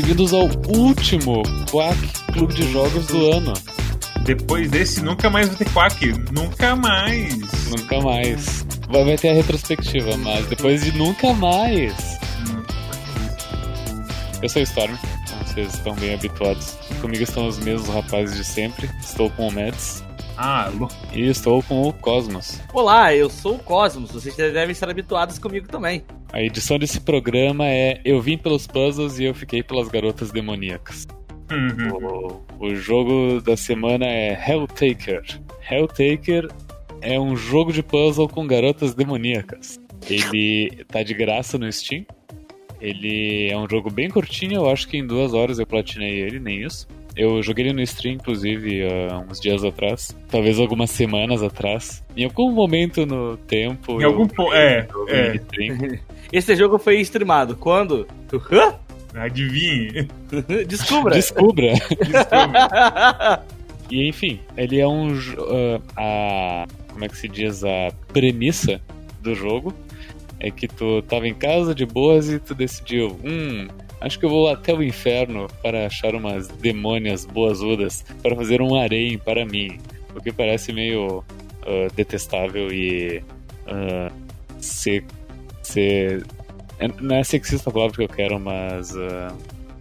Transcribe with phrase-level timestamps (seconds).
[0.00, 1.98] Bem-vindos ao último Quack
[2.32, 3.52] Clube de Jogos do ano.
[4.22, 6.12] Depois desse, nunca mais vai ter Quack.
[6.32, 7.68] Nunca mais.
[7.68, 8.64] Nunca mais.
[8.88, 12.16] Vai, ter a retrospectiva, mas depois de nunca mais.
[14.40, 14.94] Eu sou o Storm,
[15.28, 16.78] como vocês estão bem habituados.
[17.00, 18.88] Comigo estão os mesmos rapazes de sempre.
[19.00, 20.04] Estou com o Mets.
[20.36, 20.86] Ah, alô.
[21.12, 22.60] E estou com o Cosmos.
[22.72, 24.12] Olá, eu sou o Cosmos.
[24.12, 26.04] Vocês devem estar habituados comigo também.
[26.32, 31.06] A edição desse programa é Eu vim pelos puzzles e eu fiquei pelas garotas demoníacas.
[31.50, 32.42] Uhum.
[32.60, 35.22] O, o jogo da semana é Helltaker.
[35.70, 36.48] Helltaker
[37.00, 39.80] é um jogo de puzzle com garotas demoníacas.
[40.08, 42.04] Ele tá de graça no Steam.
[42.80, 46.38] Ele é um jogo bem curtinho, eu acho que em duas horas eu platinei ele,
[46.38, 46.86] nem isso.
[47.18, 50.16] Eu joguei ele no stream, inclusive, há uns dias atrás.
[50.30, 52.04] Talvez algumas semanas atrás.
[52.16, 54.00] Em algum momento no tempo.
[54.00, 55.98] Em algum eu po- é, é.
[56.32, 57.56] Esse jogo foi streamado.
[57.56, 58.06] Quando?
[58.52, 58.74] Hã?
[59.14, 60.06] Adivinhe.
[60.68, 61.14] Descubra.
[61.16, 61.72] Descubra!
[63.90, 65.14] E enfim, ele é um.
[65.96, 66.66] ah, a.
[66.92, 67.64] Como é que se diz?
[67.64, 68.80] A premissa
[69.22, 69.72] do jogo
[70.38, 73.66] é que tu tava em casa de boas e tu decidiu, hum,
[74.00, 78.74] acho que eu vou até o inferno para achar umas demônias boazudas para fazer um
[78.74, 79.78] harém para mim.
[80.14, 81.24] O que parece meio
[81.68, 83.22] ah, detestável e.
[83.66, 84.10] ah,
[84.58, 85.04] ser.
[85.62, 86.24] ser
[86.78, 88.96] é- não é sexista a palavra que eu quero, mas.
[88.96, 89.34] ah,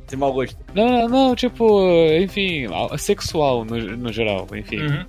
[0.07, 0.57] De mau gosto.
[0.73, 1.81] não, não, não, tipo,
[2.21, 2.65] enfim,
[2.97, 4.81] sexual no, no geral, enfim.
[4.81, 5.05] Uhum.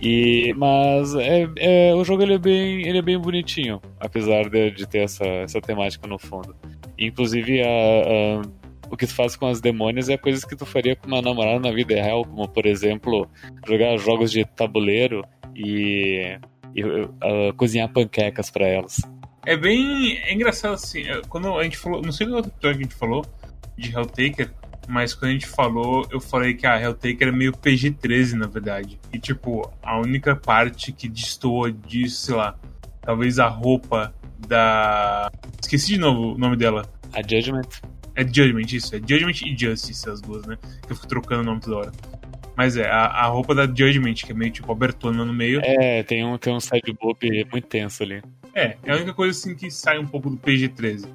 [0.00, 4.72] E, mas é, é- o jogo ele é, bem, ele é bem bonitinho, apesar de,
[4.72, 6.54] de ter essa, essa temática no fundo.
[6.98, 8.42] Inclusive, a, a-
[8.90, 11.58] o que tu faz com as demônias é coisas que tu faria com uma namorada
[11.60, 13.26] na vida real, como, por exemplo,
[13.66, 15.24] jogar jogos de tabuleiro
[15.56, 16.36] e,
[16.74, 16.82] e,
[17.22, 19.00] ah, cozinhar panquecas pra elas.
[19.46, 20.18] É bem.
[20.18, 21.04] É engraçado assim.
[21.28, 22.02] Quando a gente falou.
[22.02, 23.24] Não sei no outro que a gente falou
[23.76, 24.50] de Helltaker.
[24.88, 28.98] Mas quando a gente falou, eu falei que a Helltaker é meio PG-13, na verdade.
[29.12, 32.56] E, tipo, a única parte que destoa disso, sei lá,
[33.00, 34.12] talvez a roupa
[34.46, 35.30] da.
[35.60, 36.82] Esqueci de novo o nome dela.
[37.12, 37.68] A Judgment
[38.14, 38.94] É Judgment, isso.
[38.94, 40.56] É Judgment e Justice, as duas, né?
[40.86, 41.92] Que eu fico trocando o nome toda hora.
[42.56, 45.60] Mas é, a, a roupa da Judgment, que é meio tipo abertona no meio.
[45.64, 48.22] é, tem um, tem um side boob muito tenso ali.
[48.54, 51.06] É, é a única coisa assim que sai um pouco do PG-13.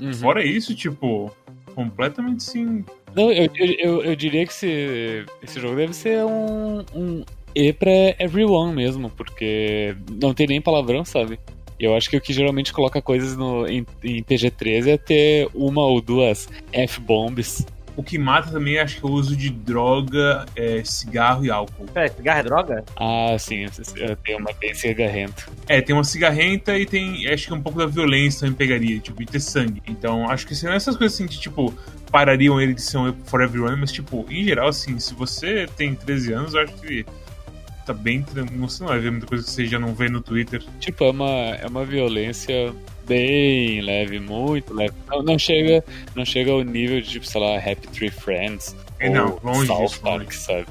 [0.00, 0.12] Uhum.
[0.14, 1.30] Fora isso, tipo,
[1.74, 2.84] completamente sim.
[3.14, 7.24] Não, eu, eu, eu, eu diria que esse, esse jogo deve ser um, um
[7.54, 11.38] E pra everyone mesmo, porque não tem nem palavrão, sabe?
[11.78, 15.84] Eu acho que o que geralmente coloca coisas no, em, em PG-13 é ter uma
[15.84, 17.66] ou duas F-bombs.
[17.96, 21.86] O que mata também acho que é o uso de droga, é, cigarro e álcool.
[21.86, 22.84] Pera, cigarro é droga?
[22.94, 23.64] Ah, sim,
[24.22, 25.50] tem uma bem cigarrento.
[25.66, 27.26] É, tem uma cigarrenta e tem.
[27.26, 29.82] Acho que um pouco da violência também pegaria, tipo, e ter sangue.
[29.86, 31.72] Então, acho que seriam essas coisas assim que, tipo,
[32.12, 35.94] parariam ele de ser um For Everyone, mas, tipo, em geral, assim, se você tem
[35.94, 37.06] 13 anos, eu acho que
[37.86, 38.68] tá bem tranquilo.
[38.68, 40.62] Você não vai ver muita coisa que você já não vê no Twitter.
[40.80, 42.74] Tipo, é uma, é uma violência
[43.06, 44.92] bem leve, muito leve.
[45.08, 48.76] Não, não chega, não chega ao nível de, tipo, sei lá, Happy Tree Friends.
[48.98, 50.36] É, não, ou longe South disso, Park, longe.
[50.36, 50.66] sabe?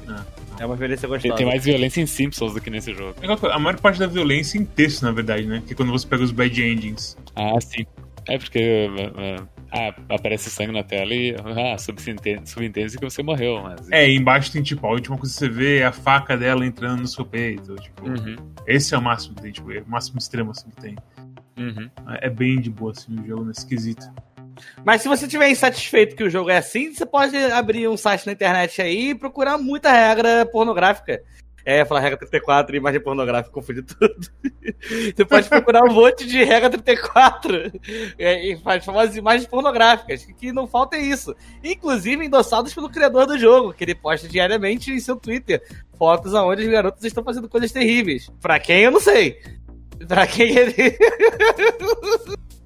[0.58, 1.34] É uma violência gostosa.
[1.34, 3.14] tem mais violência em Simpsons do que nesse jogo.
[3.22, 5.62] É A maior parte da violência é em texto, na verdade, né?
[5.66, 7.16] Que é quando você pega os bad endings.
[7.34, 7.86] Ah, sim.
[8.28, 13.22] É porque uh, uh, ah, aparece sangue na tela e ah, subentende- subentende que você
[13.22, 13.90] morreu, mas.
[13.90, 16.64] É, e embaixo tem, tipo, a última coisa que você vê é a faca dela
[16.66, 17.74] entrando no seu peito.
[17.76, 20.80] Tipo, Uhum, esse é o máximo que tem, tipo, é o máximo extremo assim que
[20.80, 20.96] tem.
[21.58, 21.90] uhum.
[22.20, 24.06] É bem de boa, assim, o jogo nesse esquisito.
[24.84, 28.24] Mas se você estiver insatisfeito que o jogo é assim, você pode abrir um site
[28.26, 31.22] na internet aí e procurar muita regra pornográfica.
[31.68, 34.14] É, falar regra 34 e imagem pornográfica, confundir tudo.
[35.16, 37.72] Você pode procurar um monte de regra 34
[38.16, 41.34] é, e faz famosas imagens pornográficas, que- não falta é isso.
[41.64, 45.60] Inclusive endossados pelo criador do jogo, que ele posta diariamente em seu Twitter
[45.98, 48.30] fotos onde os garotos estão fazendo coisas terríveis.
[48.40, 49.40] Pra quem eu não sei.
[50.06, 50.74] Pra quem ele.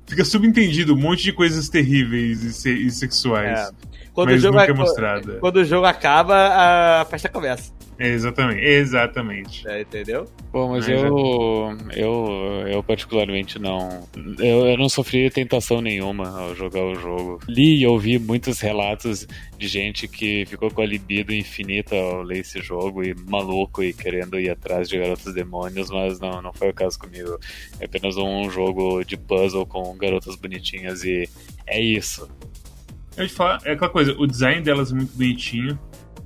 [0.06, 3.70] Fica subentendido um monte de coisas terríveis e, se- e sexuais.
[4.12, 5.39] Quando o jogo nunca é mostrado.
[5.41, 7.73] Quando o jogo acaba, a festa começa.
[8.01, 9.69] É, exatamente, exatamente.
[9.69, 10.25] É, entendeu?
[10.51, 12.67] Bom, mas Mas é- eu, eu.
[12.67, 14.09] Eu particularmente não.
[14.39, 17.41] Eu, eu não sofri tentação nenhuma ao jogar o jogo.
[17.47, 19.29] Li e ouvi muitos relatos
[19.59, 23.93] de gente que ficou com a libido infinita ao ler esse jogo e maluco e
[23.93, 27.39] querendo ir atrás de garotos demônios, mas não, não foi o caso comigo.
[27.79, 31.29] É apenas um jogo de puzzle com garotas bonitinhas e
[31.67, 32.27] é isso.
[33.22, 35.78] Eu te falar, é aquela coisa, o design delas é muito bonitinho.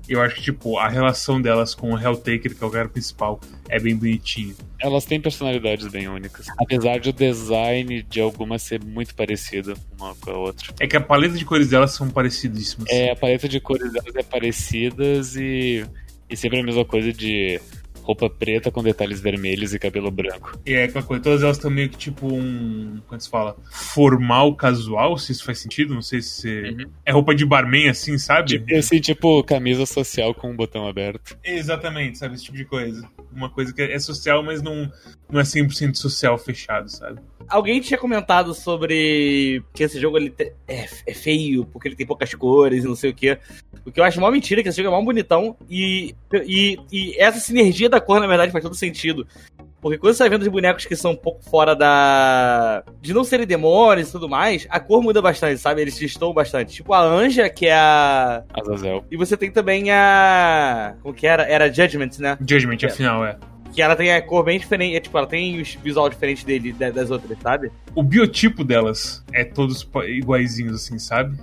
[0.06, 3.40] Eu acho que, tipo, a relação delas com o Helltaker, que é o cara principal,
[3.70, 4.54] é bem bonitinho.
[4.78, 6.46] Elas têm personalidades bem únicas.
[6.60, 10.74] Apesar de o design de algumas ser muito parecido uma com a outra.
[10.78, 12.86] É que a paleta de cores delas são parecidíssimas.
[12.90, 15.86] É, a paleta de cores delas é parecidas e,
[16.28, 17.58] e sempre a mesma coisa de
[18.04, 20.58] roupa preta com detalhes vermelhos e cabelo branco.
[20.66, 23.00] E é aquela coisa, todas elas estão meio que tipo um.
[23.06, 23.56] Como se fala?
[23.70, 25.94] Formal, casual, se isso faz sentido.
[25.94, 26.48] Não sei se.
[26.62, 26.90] Uhum.
[27.06, 28.48] É roupa de barman, assim, sabe?
[28.58, 31.36] Tipo, assim, tipo camisa social com um botão aberto.
[31.42, 32.34] Exatamente, sabe?
[32.34, 33.08] Esse tipo de coisa.
[33.32, 34.90] Uma coisa que é social, mas não,
[35.30, 37.20] não é 100% social fechado, sabe?
[37.48, 42.06] Alguém tinha comentado sobre que esse jogo ele te- é, é feio, porque ele tem
[42.06, 43.38] poucas cores e não sei o quê.
[43.84, 45.56] O que eu acho uma mentira, que esse jogo é mó bonitão.
[45.68, 46.14] E,
[46.46, 49.26] e, e essa sinergia da cor, na verdade, faz todo sentido.
[49.80, 52.82] Porque quando você vai vendo os bonecos que são um pouco fora da.
[53.02, 55.82] de não serem demônios e tudo mais, a cor muda bastante, sabe?
[55.82, 56.72] Eles destoam bastante.
[56.74, 58.42] Tipo a Anja, que é a.
[58.54, 59.04] Azazel.
[59.10, 60.94] E você tem também a.
[61.02, 61.42] Como que era?
[61.44, 62.38] Era Judgment, né?
[62.40, 62.86] Judgment, É.
[62.86, 63.36] afinal, é.
[63.74, 64.96] Que ela tem a cor bem diferente.
[64.96, 67.70] É, tipo, ela tem o visual diferente dele, da- das outras, sabe?
[67.94, 71.36] O biotipo delas é todos iguaizinhos, assim, sabe?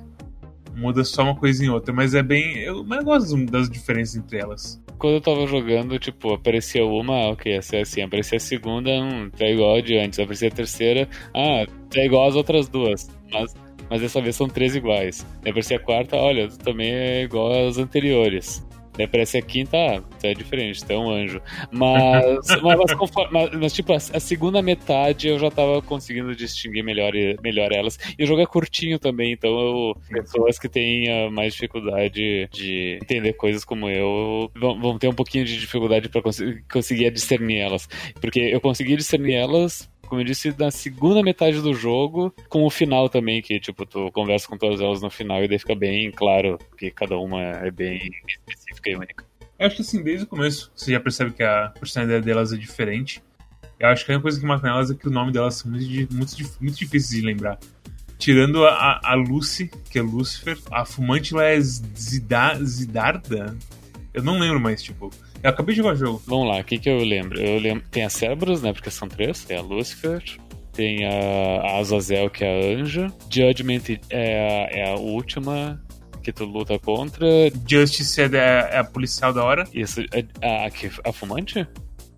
[0.76, 2.58] Muda só uma coisa em outra, mas é bem.
[2.60, 4.82] Eu, mas eu gosto das diferenças entre elas.
[4.98, 8.02] Quando eu tava jogando, tipo, aparecia uma, ok, essa é assim.
[8.02, 10.20] Aparecia a segunda, hum, tá igual a de antes.
[10.20, 13.10] Aparecia a terceira, ah, tá igual as outras duas.
[13.32, 13.56] Mas,
[13.90, 15.26] mas dessa vez são três iguais.
[15.42, 18.66] Daí aparecia a quarta, olha, também é igual às anteriores.
[18.94, 21.42] Daí aparece a quinta, ah, é diferente, tá um anjo.
[21.72, 26.84] Mas, mas, conforme- mas- mas, tipo, a, a segunda metade eu já tava conseguindo distinguir
[26.84, 27.98] melhor, melhor elas.
[28.18, 33.00] E o jogo é curtinho também, então eu, pessoas que têm ah, mais dificuldade de
[33.02, 37.58] entender coisas como eu vão, vão ter um pouquinho de dificuldade pra conseguir, conseguir discernir
[37.60, 37.88] elas.
[38.20, 42.70] Porque eu consegui discernir elas como eu disse, na segunda metade do jogo, com o
[42.70, 46.12] final também, que, tipo, tu conversa com todas elas no final e daí fica bem
[46.12, 49.26] claro que cada uma é bem específica e única.
[49.58, 52.58] Eu acho que assim, desde o começo, você já percebe que a personalidade delas é
[52.58, 53.24] diferente.
[53.80, 55.72] Eu acho que a única coisa que mata nelas é que o nome delas são
[55.72, 57.58] muito, muito, muito difíceis de lembrar.
[58.18, 63.58] Tirando a, a- Lucy, que é Lucifer, a fumante lá é Zida, Zidarda?
[64.14, 65.10] Eu não lembro mais, tipo.
[65.44, 66.22] Eu acabei de jogar o jogo.
[66.28, 67.40] Vamos lá, o que que eu lembro?
[67.40, 67.84] Eu lembro.
[67.90, 68.74] Tem a Cerberus, né?
[68.74, 69.44] Porque são três.
[69.44, 70.22] Tem a Lucifer.
[70.74, 73.08] Tem a, a Azazel, que é a anja.
[73.30, 75.82] Judgment é a, é a última
[76.24, 77.26] que tu luta contra.
[77.68, 79.64] Justice é, da- é a policial da hora.
[79.74, 80.02] Isso,
[80.42, 81.68] a, a, que- a fumante?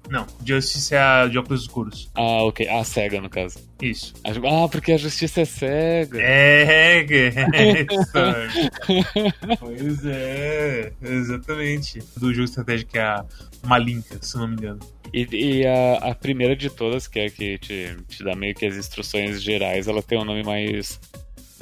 [0.10, 2.12] Não, Justice é a de óculos escuros.
[2.14, 2.68] Ah, ok.
[2.68, 3.60] A cega, no caso.
[3.82, 4.14] Isso.
[4.24, 6.22] Ah, porque a justiça é cega.
[6.22, 7.86] É, é
[9.60, 12.00] pois é, exatamente.
[12.18, 13.26] Do jogo estratégico que é a
[13.64, 14.80] Malinka, se eu não me engano.
[15.14, 18.56] E, e a, a primeira de todas, que é a que te, te dá meio
[18.56, 21.00] que as instruções gerais, ela tem um nome mais,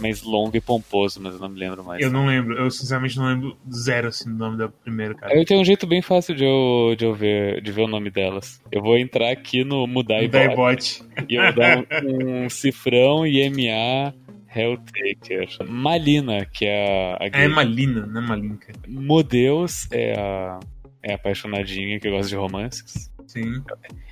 [0.02, 2.02] mais longo e pomposo, mas eu não me lembro mais.
[2.04, 5.34] Eu não lembro, eu sinceramente não lembro zero assim do nome da primeira, cara.
[5.38, 8.10] Eu tenho um jeito bem fácil de eu, de eu ver, de ver o nome
[8.10, 8.62] delas.
[8.72, 11.04] Eu vou entrar aqui no Mudar e Bot, Daibot.
[11.30, 14.14] e eu vou dar um, um cifrão IMA
[14.54, 15.48] Helltaker.
[15.68, 17.48] Malina, que é a, a É.
[17.48, 18.74] Malina, não é Malinka.
[18.88, 20.60] Modeus é a,
[21.04, 23.11] é a apaixonadinha que gosta de romances.
[23.32, 23.64] Sim.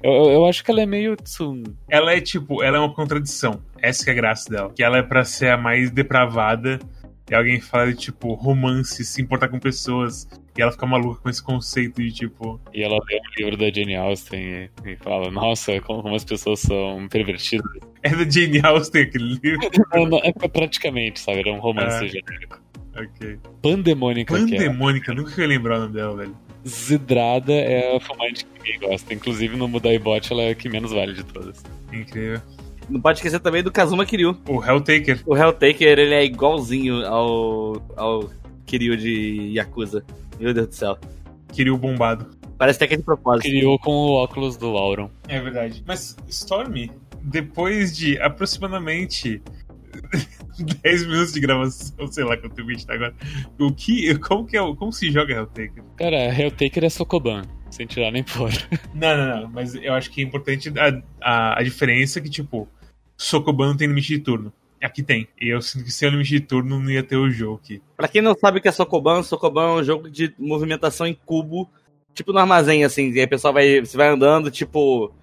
[0.02, 1.18] Eu, eu, acho que ela é meio
[1.90, 3.62] Ela é tipo, ela é uma contradição.
[3.82, 4.72] Essa que é a graça dela.
[4.74, 6.80] Que ela é pra ser a mais depravada.
[7.30, 10.26] E alguém fala de, tipo, romance, se importar com pessoas.
[10.58, 13.70] E ela fica maluca com esse conceito de, tipo, E ela lê um livro da
[13.70, 17.70] Jane Austen e, e fala, nossa, como, as pessoas são pervertidas.
[18.02, 19.70] é da Jane Austen aquele livro.
[20.10, 21.40] Não, é praticamente, sabe?
[21.40, 22.08] Era um romance Ah.
[22.08, 22.60] genérico.
[22.96, 23.38] ok.
[23.62, 24.40] Pandemônica, é.
[24.40, 26.36] Pandemônica, nunca ia lembrar o nome dela, velho.
[26.68, 29.14] Zidrada é a fumante que ninguém gosta.
[29.14, 31.64] Inclusive no Mudaibot ela é a que menos vale de todas.
[31.92, 32.42] Incrível.
[32.90, 34.38] Não pode esquecer também do Kazuma Kiryu.
[34.48, 35.22] O Helltaker.
[35.26, 38.30] O Helltaker, ele é igualzinho ao, ao
[38.66, 40.04] Kiryu de Yakuza.
[40.40, 40.98] Meu Deus do céu.
[41.54, 42.28] Kiryu bombado.
[42.58, 43.44] Parece até que é de propósito.
[43.44, 45.10] Criou com o óculos do Auron.
[45.28, 45.84] É verdade.
[45.88, 49.42] Mas, Stormy, depois de aproximadamente
[50.84, 53.14] 10 minutos de gravação, sei lá quanto tempo a gente tá agora,
[53.60, 55.84] o que, como, que é, como se joga Helltaker?
[55.98, 58.52] Cara, Helltaker é Sokoban, sem tirar nem pôr.
[58.94, 62.68] Não, não, não, mas eu acho que é importante a, a, a diferença que, tipo,
[63.18, 64.54] Sokoban não tem limite de turno.
[64.82, 65.28] Aqui tem.
[65.40, 67.82] E eu sinto que sem o limite de turno não ia ter o jogo aqui.
[67.98, 71.14] Pra quem não sabe o que é Sokoban, Sokoban é um jogo de movimentação em
[71.26, 71.70] cubo,
[72.14, 73.12] tipo no armazém, assim.
[73.12, 75.14] E aí o pessoal vai, você vai andando, tipo.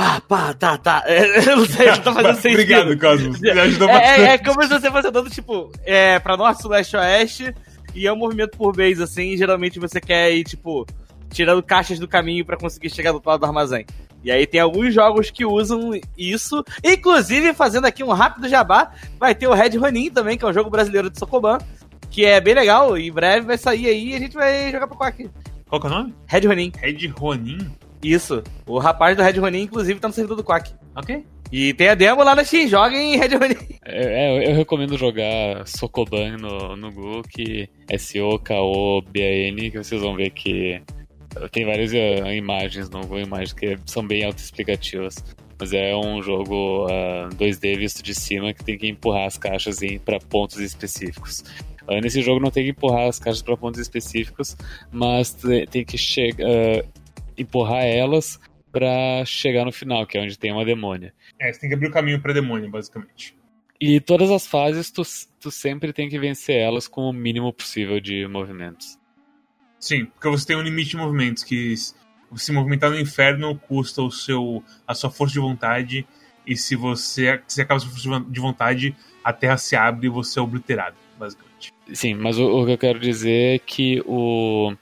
[0.00, 1.02] Pá, pá, tá, tá.
[1.04, 2.52] É, eu não sei, não tá fazendo sentido.
[2.52, 3.38] Obrigado, Cosmos.
[3.38, 4.20] Me ajudou É, bastante.
[4.20, 7.54] é, é como se você fosse andando, tipo, é, pra norte, leste, oeste,
[7.94, 10.86] e é um movimento por vez, assim, geralmente você quer ir, tipo,
[11.30, 13.84] tirando caixas do caminho pra conseguir chegar do outro lado do armazém.
[14.24, 19.34] E aí tem alguns jogos que usam isso, inclusive, fazendo aqui um rápido jabá, vai
[19.34, 21.58] ter o Red Ronin também, que é um jogo brasileiro de Sokoban,
[22.10, 22.96] que é bem legal.
[22.96, 25.28] Em breve vai sair aí e a gente vai jogar pro Quack.
[25.68, 26.14] Qual que é o nome?
[26.26, 26.72] Red Ronin.
[26.78, 27.70] Red Ronin?
[28.02, 28.42] Isso.
[28.66, 30.72] O rapaz do Red Ronin, inclusive, tá no servidor do Quack.
[30.94, 31.24] Ok.
[31.52, 33.56] E tem a demo lá na Steam, joguem Red Ronin.
[33.84, 40.30] É, é, eu recomendo jogar Sokoban no, no que é S-O-K-O-B-A-N, que vocês vão ver
[40.30, 40.80] que
[41.50, 45.16] tem várias uh, imagens no Google Imagens que são bem autoexplicativas.
[45.58, 49.78] Mas é um jogo uh, 2D visto de cima que tem que empurrar as caixas
[50.04, 51.44] para pontos específicos.
[51.82, 54.56] Uh, nesse jogo não tem que empurrar as caixas para pontos específicos,
[54.90, 55.36] mas
[55.70, 56.46] tem que chegar
[57.40, 58.38] empurrar elas
[58.70, 61.12] para chegar no final, que é onde tem uma demônia.
[61.38, 63.36] É, você tem que abrir o caminho pra demônia, basicamente.
[63.80, 65.02] E todas as fases, tu,
[65.40, 68.98] tu sempre tem que vencer elas com o mínimo possível de movimentos.
[69.78, 71.74] Sim, porque você tem um limite de movimentos, que
[72.36, 76.06] se movimentar no inferno custa o seu, a sua força de vontade,
[76.46, 78.94] e se você se acaba a sua força de vontade,
[79.24, 81.72] a terra se abre e você é obliterado, basicamente.
[81.92, 84.74] Sim, mas o, o que eu quero dizer é que o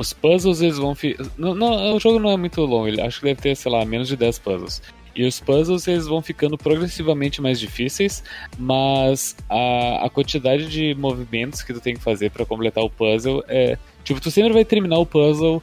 [0.00, 0.96] os puzzles eles vão.
[1.36, 3.84] Não, não, o jogo não é muito longo, ele acho que deve ter, sei lá,
[3.84, 4.82] menos de 10 puzzles.
[5.14, 8.24] E os puzzles eles vão ficando progressivamente mais difíceis,
[8.58, 13.44] mas a, a quantidade de movimentos que tu tem que fazer para completar o puzzle
[13.46, 13.76] é.
[14.02, 15.62] Tipo, tu sempre vai terminar o puzzle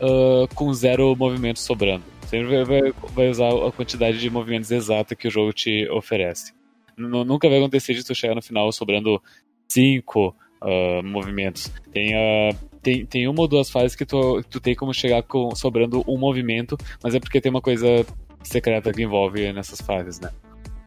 [0.00, 2.04] uh, com zero movimentos sobrando.
[2.26, 6.54] Sempre vai, vai, vai, usar a quantidade de movimentos exata que o jogo te oferece.
[6.96, 9.22] N nunca vai acontecer de tu chegar no final sobrando
[9.68, 11.70] cinco uh, movimentos.
[11.92, 15.54] Tem uh, tem, tem uma ou duas fases que tu, tu tem como chegar com,
[15.56, 18.06] sobrando um movimento, mas é porque tem uma coisa
[18.42, 20.30] secreta que envolve nessas fases, né?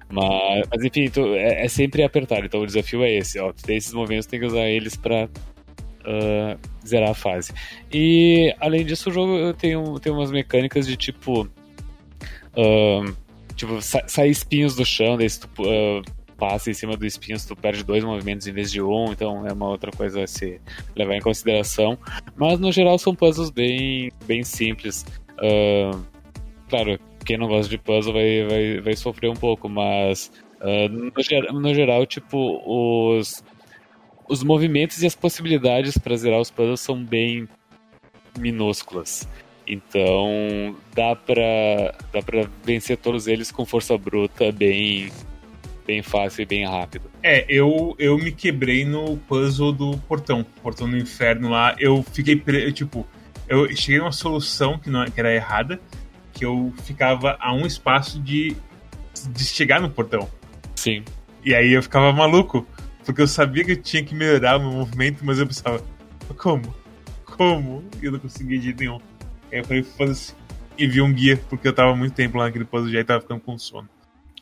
[0.09, 3.51] Mas, mas enfim, tu, é, é, sempre apertar, então o desafio é esse, ó.
[3.51, 7.51] Tu tem esses movimentos, tem que usar eles pra uh, zerar a fase.
[7.91, 11.49] E além disso, o jogo tem, um, tem umas mecânicas de tipo.
[12.55, 13.13] Uh,
[13.55, 16.01] tipo, sa sair espinhos do chão, daí se tu uh,
[16.37, 19.53] passa em cima do espinho, tu perde dois movimentos em vez de um, então é
[19.53, 20.61] uma outra coisa a se
[20.95, 21.97] levar em consideração.
[22.35, 25.05] Mas no geral são puzzles bem, bem simples.
[25.33, 25.99] Uh,
[26.69, 31.59] claro, quem não gosta de puzzle vai, vai, vai sofrer um pouco, mas uh, no,
[31.59, 33.43] no, geral, tipo, os,
[34.29, 37.47] os movimentos e as possibilidades para zerar os puzzles são bem
[38.37, 39.27] minúsculas.
[39.67, 45.11] Então dá pra, dá pra vencer todos eles com força bruta bem,
[45.87, 47.09] bem fácil e bem rápido.
[47.23, 51.73] É, eu, eu me quebrei no puzzle do portão, portão do inferno lá.
[51.79, 52.35] Eu fiquei,
[52.73, 53.07] tipo,
[53.47, 55.79] eu cheguei a uma solução que, não, que era errada,
[56.33, 58.55] que eu ficava a um espaço de,
[59.29, 60.29] de chegar no portão.
[60.75, 61.03] Sim.
[61.43, 62.67] E aí eu ficava maluco,
[63.05, 65.81] porque eu sabia que eu tinha que melhorar o meu movimento, mas eu pensava,
[66.37, 66.75] como?
[67.25, 67.83] Como?
[68.01, 68.99] E eu não conseguia de nenhum.
[69.49, 70.35] Aí eu falei, foda-se.
[70.77, 73.21] E vi um guia, porque eu tava muito tempo lá naquele puzzle já e tava
[73.21, 73.89] ficando com sono.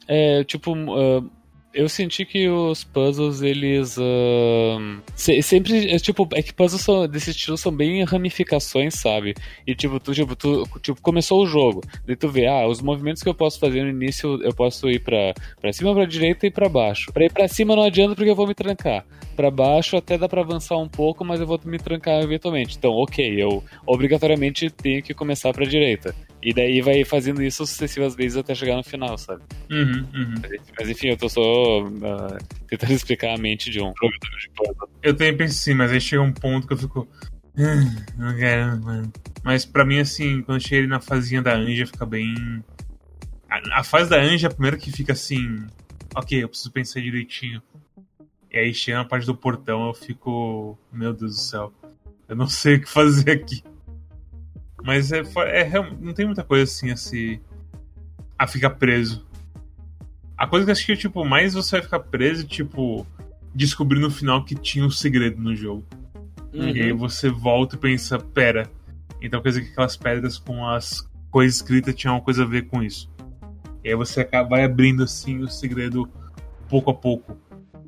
[0.07, 1.29] É, tipo, uh,
[1.75, 3.97] eu senti que os puzzles, eles.
[3.97, 5.91] Uh, se, sempre.
[5.91, 9.35] É, tipo, é que puzzles são, desse estilo são bem ramificações, sabe?
[9.67, 11.81] E tipo, tu, tipo, tu tipo, começou o jogo.
[12.07, 14.99] Daí tu vê, ah, os movimentos que eu posso fazer no início, eu posso ir
[14.99, 17.11] pra, pra cima, pra direita e pra baixo.
[17.11, 19.05] Pra ir pra cima não adianta porque eu vou me trancar.
[19.35, 22.77] Pra baixo até dá pra avançar um pouco, mas eu vou me trancar eventualmente.
[22.77, 26.15] Então, ok, eu obrigatoriamente tenho que começar pra direita.
[26.45, 29.41] E daí vai fazendo isso sucessivas vezes até chegar no final, sabe?
[29.71, 30.35] Uhum, uhum.
[30.77, 31.41] Mas, enfim, eu tô só
[31.81, 32.37] uh,
[32.67, 34.89] tentando explicar a mente de um jogador de puzzle.
[35.01, 37.07] Eu também penso assim, mas aí chega um ponto que eu fico.
[37.57, 39.11] Ah, não quero, mano.
[39.43, 42.63] Mas pra mim, assim, quando eu cheguei na fazinha da Anja, fica bem.
[43.49, 45.65] A, a fase da Anja é a primeira que fica assim.
[46.13, 47.59] Ok, eu preciso pensar direitinho.
[48.51, 50.77] E aí chega na parte do portão, eu fico.
[50.93, 51.73] Meu Deus do céu.
[52.29, 53.63] Eu não sei o que fazer aqui.
[54.85, 57.41] Mas é, é, não tem muita coisa assim a se.
[58.37, 59.25] a ficar preso.
[60.37, 63.07] A coisa que eu acho que, tipo, mais você vai ficar preso, tipo,
[63.53, 65.83] descobrir no final que tinha um segredo no jogo.
[66.53, 66.69] Uhum.
[66.69, 68.69] E aí você volta e pensa, pera.
[69.19, 72.67] Então quer dizer que aquelas pedras com as coisas escritas tinham uma coisa a ver
[72.67, 73.09] com isso.
[73.83, 76.07] E aí você vai abrindo assim o segredo
[76.69, 77.37] pouco a pouco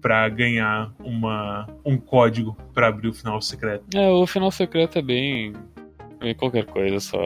[0.02, 3.86] para ganhar uma, um código para abrir o final secreto.
[3.94, 5.54] É, o final secreto é bem
[6.22, 7.20] é qualquer coisa, só.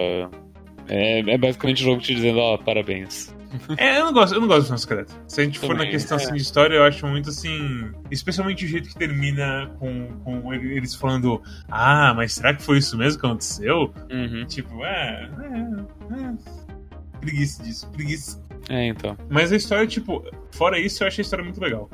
[0.87, 3.33] É, é basicamente o jogo te dizendo, ó, oh, parabéns.
[3.77, 5.13] É, eu não gosto, eu não gosto do final secreto.
[5.27, 6.23] Se a gente Também, for na questão é.
[6.23, 7.91] assim, de história, eu acho muito assim.
[8.09, 12.97] Especialmente o jeito que termina com, com eles falando, ah, mas será que foi isso
[12.97, 13.93] mesmo que aconteceu?
[14.09, 14.45] Uhum.
[14.45, 17.19] Tipo, é, é, é.
[17.19, 18.41] Preguiça disso, preguiça.
[18.69, 19.17] É, então.
[19.29, 21.89] Mas a história, tipo, fora isso, eu acho a história muito legal.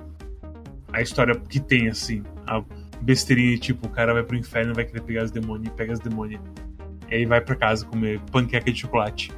[0.94, 2.64] A história que tem, assim, a
[3.02, 6.00] besteirinha, tipo, o cara vai pro inferno vai querer pegar as demônios e pega as
[6.00, 6.42] demônios
[7.10, 9.32] e aí vai pra casa comer panqueca de chocolate.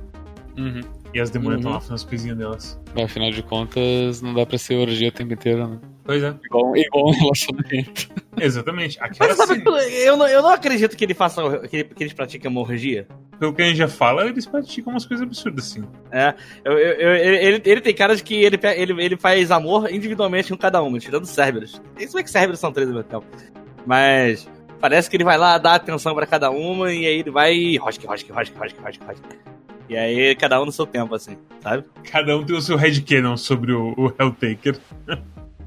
[0.58, 0.82] Uhum.
[1.14, 1.76] E as demônias estão uhum.
[1.78, 2.80] lá fazendo as coisinhas delas.
[3.04, 5.80] Afinal de contas, não dá pra ser orgia o tempo inteiro, né?
[6.04, 6.34] Pois é.
[6.46, 8.10] Igual, igual um relacionamento.
[8.38, 8.98] Exatamente.
[9.00, 12.04] Aquela Mas sabe, cena, eu não, eu não acredito que ele faça que, ele, que
[12.04, 13.08] eles pratiquem uma orgia.
[13.40, 15.84] pelo que a gente já fala, eles praticam umas coisas absurdas assim.
[16.64, 20.52] Eu, eu- eu- ele, ele tem cara de que ele, ele, ele faz amor individualmente
[20.52, 21.82] com cada uma, tirando Cerberus.
[22.00, 23.26] Isso é que Cerberus são três ao mesmo tempo.
[23.86, 24.48] Mas
[24.80, 27.78] parece que ele vai lá dar atenção pra cada uma e aí ele vai e
[27.78, 29.28] rosque, rosque, rosque, rosque, rosque, rosque.
[29.90, 31.84] E aí cada um no seu tempo, assim, sabe?
[32.12, 34.78] Cada um tem o seu headcanon sobre o, o Helltaker.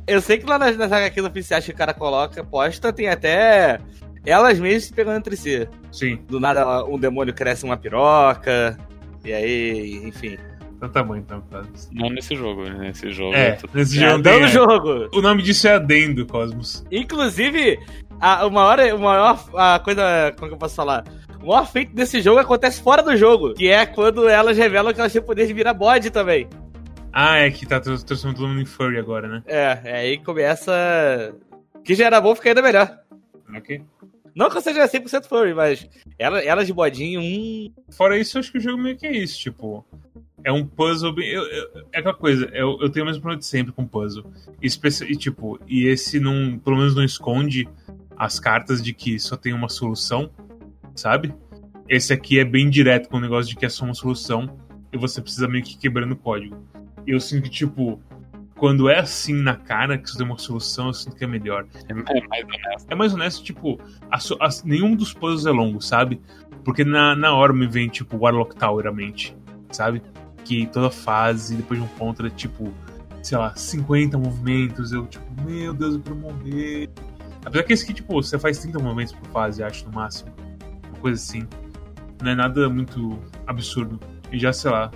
[0.07, 3.81] Eu sei que lá nas, nas HQs oficiais que o cara coloca, posta, tem até
[4.25, 5.69] elas mesmas se pegando entre si.
[5.90, 8.78] Sim, Do nada um demônio cresce uma piroca.
[9.25, 10.37] E aí, enfim.
[10.76, 11.64] então tá bom então, cara.
[11.92, 12.76] Não nesse jogo, né?
[12.78, 14.49] Nesse jogo É, tudo- nesse É, jogo dando tem, é.
[14.49, 15.09] jogo.
[15.14, 16.85] O nome disso é Adendo, Cosmos.
[16.90, 17.78] Inclusive,
[18.23, 20.33] a, uma hora, uma maior a coisa.
[20.37, 21.05] Como que eu posso falar?
[21.43, 23.52] O maior feito desse jogo acontece fora do jogo.
[23.55, 26.49] Que é quando elas revelam que elas têm o poder de virar bode também.
[27.12, 29.43] Ah, é que tá trans- transformando todo mundo em furry agora, né?
[29.47, 31.35] É, é aí começa.
[31.85, 32.97] Que já era bom, fica ainda melhor.
[33.55, 33.83] Ok.
[34.35, 35.87] Não que eu seja 100% furry, mas
[36.19, 37.71] ela, elas de bodinho, hum.
[37.91, 39.85] Fora isso, eu acho que o jogo meio que é isso, tipo.
[40.45, 41.29] É um puzzle bem.
[41.29, 44.25] eu- eu- é aquela coisa, eu, eu tenho o mesmo problema de sempre com puzzle.
[44.62, 46.59] Especi- e, tipo, e esse não.
[46.59, 47.69] Pelo menos não esconde
[48.16, 50.31] as cartas de que só tem uma solução,
[50.95, 51.35] sabe?
[51.88, 54.57] Esse aqui é bem direto com o negócio de que é só uma solução
[54.92, 56.57] e você precisa meio que quebrando o código.
[57.07, 58.00] E eu sinto que, tipo,
[58.57, 61.66] quando é assim na cara que você tem uma solução, eu sinto que é melhor.
[61.88, 62.87] É mais honesto.
[62.90, 66.21] É mais honesto, tipo, a a- nenhum dos puzzles é longo, sabe?
[66.64, 69.37] Porque na, na hora me vem, tipo, Warlock Tower à mente,
[69.73, 70.00] sabe?
[70.45, 72.73] Que toda fase, depois de um ponto, é tipo,
[73.23, 74.92] sei lá, 50 movimentos.
[74.92, 76.88] Eu, tipo, meu Deus, eu quero morrer.
[77.45, 80.31] Apesar que esse aqui, tipo, você faz 30 movimentos por fase, acho, no máximo.
[80.88, 81.47] Uma coisa assim.
[82.23, 83.99] Não é nada muito absurdo.
[84.31, 84.90] E já, sei lá.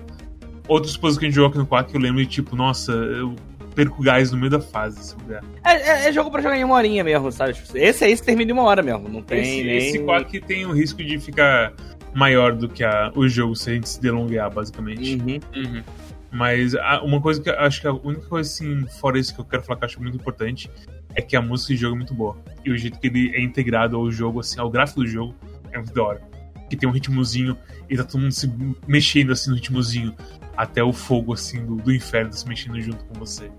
[0.69, 3.35] Outros puzzles que a gente jogou aqui no Quack, eu lembro de, tipo, nossa, eu
[3.75, 5.43] perco gás no meio da fase, se puder.
[5.65, 7.53] É, é- é jogo pra jogar em uma horinha mesmo, sabe?
[7.53, 9.09] Tipo, Esse aí se termina em uma hora mesmo.
[9.09, 9.77] Não tem Esse, nem.
[9.77, 11.73] esse Quack tem o risco de ficar
[12.15, 15.15] maior do que a- o jogo se a gente se delongar, basicamente.
[15.17, 15.41] Uhum.
[15.63, 15.83] Uhum.
[16.33, 19.41] Mas a- uma coisa que eu acho que a única coisa assim, fora isso que
[19.41, 20.71] eu quero falar que eu acho muito importante,
[21.17, 22.37] é que a música do jogo é muito boa.
[22.65, 25.35] E o jeito que ele é integrado ao jogo, assim, ao gráfico do jogo,
[25.73, 26.21] é muito da hora.
[26.71, 27.57] Que tem um ritmozinho
[27.91, 28.51] e tá todo mundo se
[28.87, 30.15] mexendo assim no ritmozinho.
[30.57, 33.51] Até o fogo, assim, do, do inferno se mexendo junto com você.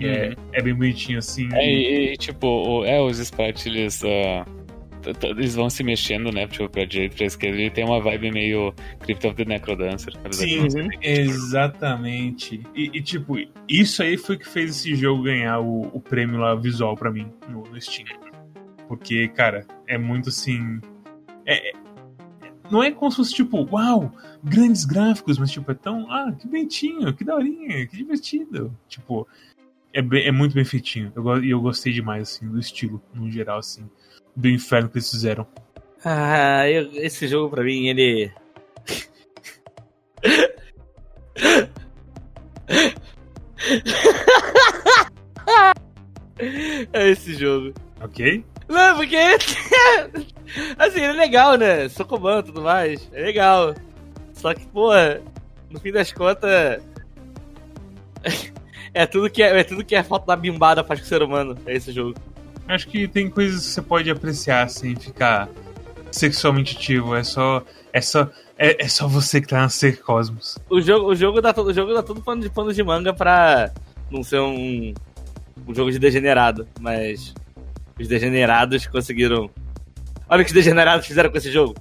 [0.00, 0.34] E é, Uhum.
[0.52, 1.48] é bem bonitinho, assim.
[1.52, 4.61] É, e, e, tipo, é, os sprites, eles, ah, t- t-
[5.22, 6.46] eles vão se mexendo, né?
[6.46, 7.58] Tipo, pra direita e pra esquerda.
[7.58, 10.12] Ele tem uma vibe meio Crypt of the Necrodancer.
[10.30, 10.66] Sim,
[11.00, 12.62] exatamente.
[12.74, 13.34] E, e, tipo,
[13.68, 17.28] isso aí foi que fez esse jogo ganhar o, o prêmio lá visual pra mim
[17.48, 18.06] no, no Steam.
[18.88, 20.80] Porque, cara, é muito assim.
[21.46, 21.82] é- é-
[22.70, 24.10] não é como se fosse tipo, uau,
[24.42, 26.10] grandes gráficos, mas tipo, é tão.
[26.10, 28.74] Ah, que bonitinho, que daorinha, que divertido.
[28.88, 29.26] Tipo,
[29.92, 31.12] é, bem- é muito bem feitinho.
[31.14, 33.84] Eu, E eu gostei demais, assim, do estilo, no geral, assim,
[34.34, 35.46] do inferno que eles fizeram.
[36.04, 38.32] Ah, eu- esse jogo pra mim, ele.
[46.92, 47.72] é esse jogo.
[48.00, 48.44] Ok?
[48.68, 49.16] Não, porque.
[50.78, 51.88] assim, ele é legal, né?
[51.88, 53.08] Socoban e tudo mais.
[53.12, 53.74] É legal.
[54.32, 54.90] Só que, pô,
[55.70, 56.82] no fim das contas.
[58.94, 61.22] é, tudo que é, é tudo que a falta da bimbada faz com o ser
[61.22, 61.56] humano.
[61.66, 62.14] É esse jogo.
[62.68, 65.48] Acho que tem coisas que você pode apreciar sem ficar
[66.10, 67.14] sexualmente ativo.
[67.14, 67.62] É só.
[67.92, 68.28] É só.
[68.56, 70.58] É, é só você que tá na Ser Cosmos.
[70.70, 73.12] O jogo, o jogo dá todo, o jogo dá todo pano de pano de manga
[73.12, 73.72] pra
[74.10, 74.94] não ser um,
[75.66, 77.34] um jogo de degenerado, mas
[77.98, 79.50] os degenerados conseguiram.
[80.28, 81.74] Olha o que os degenerados fizeram com esse jogo.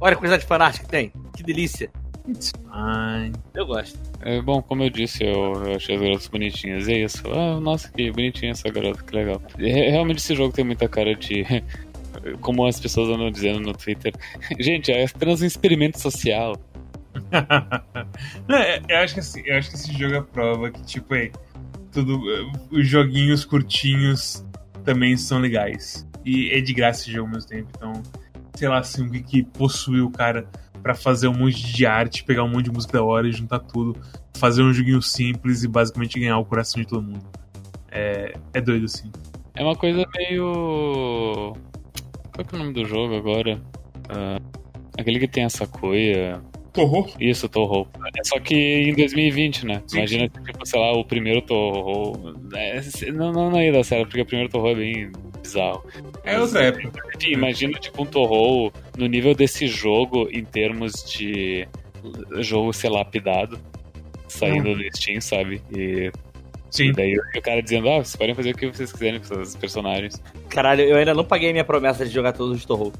[0.00, 1.12] Olha a quantidade de fanart que tem.
[1.36, 1.90] Que delícia.
[2.30, 3.32] It's fine.
[3.54, 3.98] Eu gosto.
[4.20, 6.86] É, bom, como eu disse, eu, eu achei as garotas bonitinhas.
[6.88, 7.22] E é isso.
[7.32, 9.42] Ah, nossa, que bonitinha essa garota, que legal.
[9.58, 11.44] E, re- realmente esse jogo tem muita cara de.
[12.40, 14.12] Como as pessoas andam dizendo no Twitter.
[14.58, 16.56] Gente, é apenas um experimento social.
[18.48, 21.14] Não, é- eu, acho que assim, eu acho que esse jogo é prova que, tipo,
[21.14, 21.30] é,
[21.92, 24.44] tudo, é, os joguinhos curtinhos
[24.84, 26.06] também são legais.
[26.24, 28.02] E é de graça esse jogo ao mesmo tempo, então,
[28.54, 30.46] sei lá, assim, o que, que possuiu o cara
[30.82, 33.60] pra fazer um monte de arte, pegar um monte de música da hora e juntar
[33.60, 33.96] tudo,
[34.34, 37.24] fazer um joguinho simples e basicamente ganhar o coração de todo mundo.
[37.90, 39.10] É, é doido, assim.
[39.54, 41.56] É uma coisa meio.
[42.32, 43.60] Qual que é o nome do jogo agora?
[44.08, 44.40] Ah,
[44.98, 46.40] aquele que tem a Sakuya.
[46.72, 47.10] Torrou?
[47.18, 47.88] Isso, Toho.
[48.16, 49.82] É só que em 2020, né?
[49.86, 52.36] Sim, Imagina, tipo, sei lá, o primeiro Toho.
[52.54, 52.80] É,
[53.12, 55.12] não, não, não ia dar certo, porque o primeiro Toho é bem
[55.42, 55.84] bizarro.
[56.24, 56.90] É outra época.
[57.16, 61.66] Enfim, imagina, tipo, um Toho no nível desse jogo, em termos de
[62.38, 63.58] jogo ser lapidado,
[64.28, 65.62] saindo no Steam, sabe?
[65.74, 66.10] E
[66.70, 66.90] Sim.
[66.90, 69.56] E daí o cara dizendo, ah, vocês podem fazer o que vocês quiserem com seus
[69.56, 70.22] personagens.
[70.48, 72.92] Caralho, eu ainda não paguei minha promessa de jogar todos os Torro.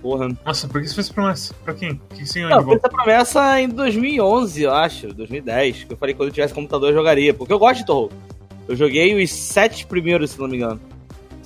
[0.00, 0.28] Porra.
[0.44, 1.54] Nossa, por que você fez promessa?
[1.64, 1.92] Pra quem?
[1.92, 5.84] O que você Não, eu fiz essa promessa em 2011, eu acho, 2010.
[5.84, 7.34] Que eu falei que quando eu tivesse computador eu jogaria.
[7.34, 8.10] Porque eu gosto de Torro.
[8.68, 10.80] Eu joguei os sete primeiros, se não me engano.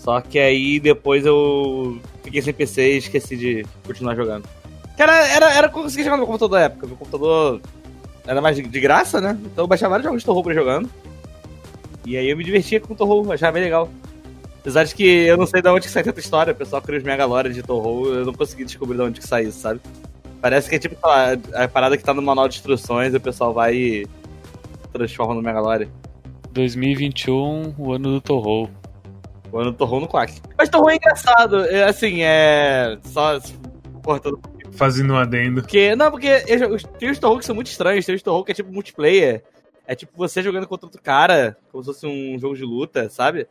[0.01, 4.49] Só que aí depois eu fiquei sem PC e esqueci de continuar jogando.
[4.97, 6.87] Cara, era, era eu conseguia jogar no meu computador da época.
[6.87, 7.61] Meu computador
[8.27, 9.39] era mais de, de graça, né?
[9.45, 10.89] Então eu baixava vários jogos de Torro pra jogando.
[12.07, 13.91] E aí eu me divertia com o Torro, achava bem legal.
[14.61, 16.99] Apesar de que eu não sei de onde que sai tanta história, o pessoal cria
[16.99, 19.81] os megalores de Torro, eu não consegui descobrir de onde que sai isso, sabe?
[20.41, 23.53] Parece que é tipo a, a parada que tá no manual de instruções, o pessoal
[23.53, 24.07] vai e
[24.93, 25.89] transforma no Megalore.
[26.53, 28.80] 2021, o ano do Torro.
[29.53, 30.41] O ano do Torro no Quack.
[30.57, 32.99] Mas Torro é engraçado, é, assim, é.
[33.05, 33.39] Só
[34.03, 34.41] cortando.
[34.73, 35.63] Fazendo um adendo.
[35.63, 36.41] Porque, não, porque
[36.99, 39.43] tem os Torro que são muito estranhos, tem os Torro que é tipo multiplayer.
[39.87, 43.49] É tipo você jogando contra outro cara, como se fosse um jogo de luta, sabe?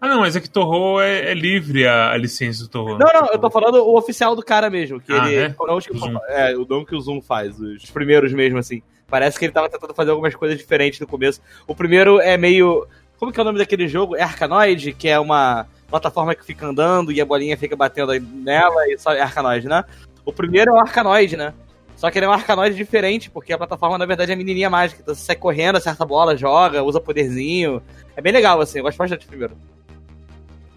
[0.00, 2.98] Ah, não, mas é que Torro é, é livre a, a, licença do Torro.
[2.98, 5.00] Não, não, eu tô falando o oficial do cara mesmo.
[5.00, 5.36] Que ah, ele.
[5.36, 5.48] É?
[5.48, 8.82] Não, que, o é, o nome que o Zoom faz, os primeiros mesmo, assim.
[9.08, 11.40] Parece que ele tava tentando fazer algumas coisas diferentes no começo.
[11.66, 12.86] O primeiro é meio.
[13.24, 14.14] Como que é o nome daquele jogo?
[14.14, 18.86] É Arcanoid, que é uma plataforma que fica andando e a bolinha fica batendo nela
[18.86, 19.82] e só é Arcanoid, né?
[20.26, 21.54] O primeiro é o Arcanoid, né?
[21.96, 25.00] Só que ele é um Arcanoid diferente, porque a plataforma, na verdade, é menininha mágica.
[25.00, 27.82] Então você sai correndo, acerta a bola, joga, usa poderzinho.
[28.14, 29.56] É bem legal, assim, eu gosto bastante do primeiro.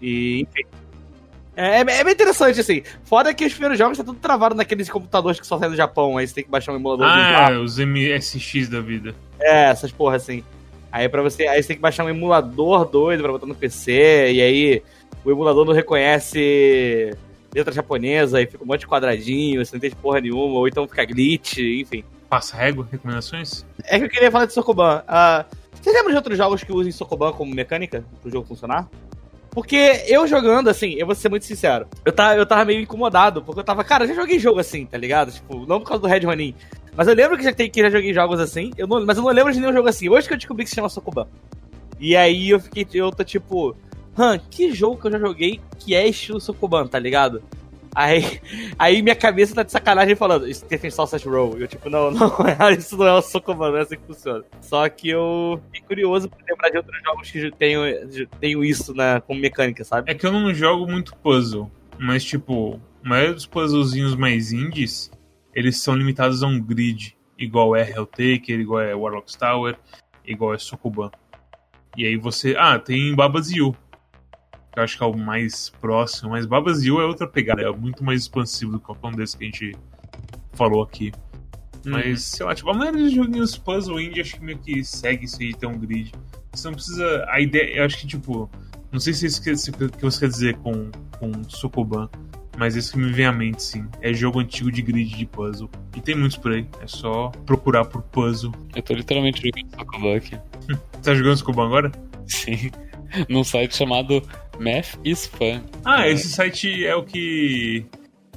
[0.00, 0.66] E, enfim.
[1.54, 2.82] É, é, é, bem interessante, assim.
[3.04, 6.16] Foda que os primeiros jogos tá tudo travado naqueles computadores que só saem do Japão.
[6.16, 9.14] Aí você tem que baixar um emulador ah, é, os MSX da vida.
[9.38, 10.42] É, essas porra assim.
[10.90, 14.32] Aí para você, aí você tem que baixar um emulador doido pra botar no PC,
[14.32, 14.82] e aí
[15.24, 17.14] o emulador não reconhece
[17.54, 20.88] letra japonesa, e fica um monte de quadradinho, você não entende porra nenhuma, ou então
[20.88, 22.04] fica glitch, enfim.
[22.28, 23.64] Passa régua, recomendações?
[23.84, 25.02] É que eu queria falar de Sokoban.
[25.08, 28.88] Uh, você lembra de outros jogos que usem Sokoban como mecânica pro jogo funcionar?
[29.58, 33.42] Porque eu jogando, assim, eu vou ser muito sincero, eu tava, eu tava meio incomodado,
[33.42, 35.32] porque eu tava, cara, eu já joguei jogo assim, tá ligado?
[35.32, 36.54] Tipo, não por causa do Red Ronin.
[36.94, 39.24] Mas eu lembro que já, tem, que já joguei jogos assim, eu não, mas eu
[39.24, 40.08] não lembro de nenhum jogo assim.
[40.08, 41.26] Hoje que eu descobri que se chama Sokoban.
[41.98, 43.74] E aí eu fiquei, eu tô tipo,
[44.16, 47.42] hã, que jogo que eu já joguei que é estilo Sokoban, tá ligado?
[47.98, 48.40] Aí,
[48.78, 51.58] aí minha cabeça tá de sacanagem falando, Stephen Sausage Roll.
[51.58, 52.30] Eu, tipo, não, não,
[52.78, 54.44] isso não é o Sokoban, não é assim que funciona.
[54.60, 57.82] Só que eu fiquei curioso por lembrar de outros jogos que tenham,
[58.40, 60.08] tenham isso na, como mecânica, sabe?
[60.12, 65.10] É que eu não jogo muito puzzle, mas, tipo, a maioria dos puzzlezinhos mais indies,
[65.52, 69.76] eles são limitados a um grid, igual é Helltaker, igual é Warlock's Tower,
[70.24, 71.10] igual é Sokoban.
[71.96, 72.54] E aí você.
[72.56, 73.50] Ah, tem Babas
[74.76, 78.04] eu acho que é o mais próximo, mas Babas Yu é outra pegada, é muito
[78.04, 79.76] mais expansivo do que qualquer um desses que a gente
[80.52, 81.12] falou aqui.
[81.84, 81.92] Uhum.
[81.92, 85.24] Mas, sei lá, tipo, a maioria dos joguinhos puzzle indie acho que meio que segue
[85.24, 86.12] isso aí de ter um grid.
[86.52, 87.26] Você não precisa.
[87.28, 87.76] A ideia.
[87.76, 88.50] Eu acho que, tipo.
[88.90, 92.08] Não sei se é isso que, que você quer dizer com, com Sokoban,
[92.56, 93.86] mas isso que me vem à mente, sim.
[94.00, 95.70] É jogo antigo de grid de puzzle.
[95.94, 96.66] E tem muitos por aí.
[96.80, 98.52] É só procurar por puzzle.
[98.74, 100.38] Eu tô literalmente jogando Sokoban aqui.
[101.02, 101.92] tá jogando Sokoban agora?
[102.26, 102.70] Sim.
[103.28, 104.22] Num site chamado
[104.58, 105.62] Math is Fun.
[105.84, 106.12] Ah, é.
[106.12, 107.86] esse site é o que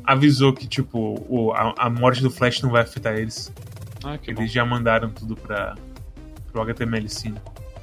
[0.03, 3.51] avisou que, tipo, o, a, a, morte do Flash não vai afetar eles.
[4.03, 4.47] Ah, que Eles bom.
[4.47, 5.75] já mandaram tudo pra,
[6.51, 7.35] pro HTML5.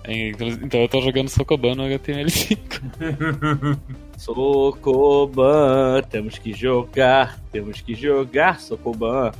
[0.04, 3.78] É, então, então eu tô jogando Sokoban no HTML5.
[4.16, 9.32] Sokoban, temos que jogar, temos que jogar Sokoban.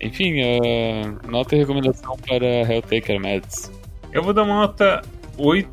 [0.00, 3.72] Enfim, uh, nota e recomendação para Helltaker Mads.
[4.12, 5.02] Eu vou dar uma nota
[5.36, 5.68] 8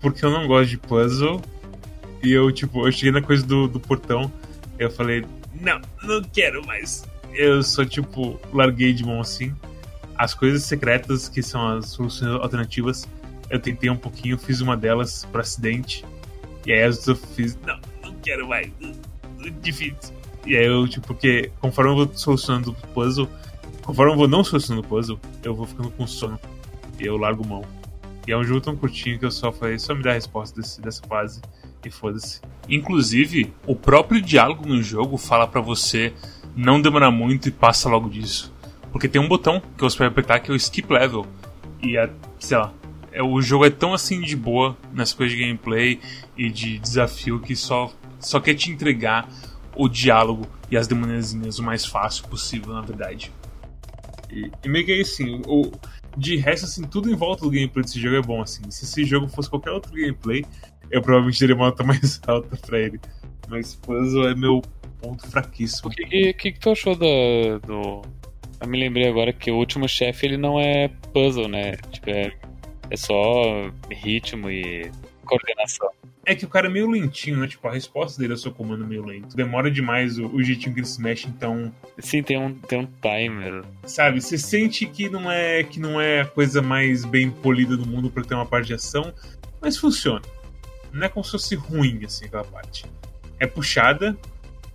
[0.00, 1.42] porque eu não gosto de puzzle.
[2.22, 4.30] E eu, tipo, eu cheguei na coisa do, do portão.
[4.78, 5.24] Eu falei,
[5.60, 7.04] não, não quero mais.
[7.32, 9.54] Eu só, tipo, larguei de mão assim.
[10.16, 13.08] As coisas secretas, que são as soluções alternativas,
[13.50, 16.04] eu tentei um pouquinho, fiz uma delas para acidente.
[16.66, 18.70] E aí as eu fiz, não, não quero mais.
[19.62, 20.14] Difícil.
[20.44, 23.28] E aí eu, tipo, porque conforme eu vou solucionando o puzzle,
[23.82, 26.38] conforme eu vou não solucionando o puzzle, eu vou ficando com sono.
[26.98, 27.64] E eu largo mão.
[28.28, 30.60] E é um jogo tão curtinho que eu só falei, só me dá a resposta
[30.60, 31.40] desse, dessa fase
[31.82, 32.42] e foda-se.
[32.68, 36.12] Inclusive, o próprio diálogo no jogo fala para você
[36.54, 38.52] não demorar muito e passa logo disso.
[38.92, 41.26] Porque tem um botão que você vai apertar que é o skip level.
[41.82, 42.70] E é, sei lá,
[43.10, 45.98] é, o jogo é tão assim de boa nessa coisa de gameplay
[46.36, 49.26] e de desafio que só, só quer te entregar
[49.74, 53.32] o diálogo e as demoniazinhas o mais fácil possível, na verdade.
[54.30, 55.72] E, e meio que é assim, o,
[56.18, 58.68] de resto, assim, tudo em volta do gameplay desse jogo é bom, assim.
[58.70, 60.44] Se esse jogo fosse qualquer outro gameplay,
[60.90, 63.00] eu provavelmente teria uma nota mais alta pra ele.
[63.48, 64.60] Mas puzzle é meu
[65.00, 65.88] ponto fraquíssimo.
[65.88, 68.02] O que, que, que, tu achou do, do.
[68.60, 71.76] Eu me lembrei agora que o último chefe ele não é puzzle, né?
[71.92, 72.32] Tipo, é
[72.90, 74.90] É só ritmo e
[75.28, 75.90] coordenação.
[76.24, 77.46] É que o cara é meio lentinho, né?
[77.46, 79.36] Tipo, a resposta dele ao seu comando é meio lento.
[79.36, 81.72] Demora demais o, o jeitinho que ele se mexe, então.
[81.98, 83.64] Sim, tem um, tem um timer.
[83.84, 87.86] Sabe, você sente que não é que não é a coisa mais bem polida do
[87.86, 89.12] mundo pra ter uma parte de ação,
[89.60, 90.22] mas funciona.
[90.92, 92.86] Não é como se fosse ruim, assim, aquela parte.
[93.38, 94.16] É puxada,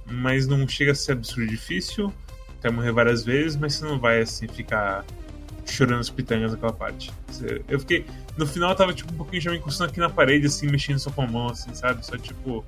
[0.06, 2.14] mas não chega a ser absurdo difícil.
[2.60, 5.04] Até morrer várias vezes, mas você não vai, assim, ficar
[5.66, 7.12] chorando as pitangas naquela parte.
[7.68, 8.06] Eu fiquei.
[8.38, 11.00] No final eu tava tipo um pouquinho já me encostando aqui na parede, assim, mexendo
[11.00, 12.06] só com a mão, assim, sabe?
[12.06, 12.64] Só tipo.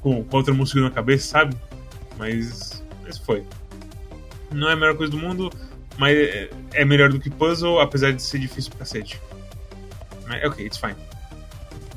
[0.00, 1.56] Com, com outra mão a cabeça, sabe?
[2.18, 2.82] Mas.
[3.02, 3.44] Mas foi.
[4.52, 5.50] Não é a melhor coisa do mundo,
[5.98, 9.20] mas é, é melhor do que puzzle, apesar de ser difícil pra cacete.
[10.26, 10.96] Mas ok, it's fine.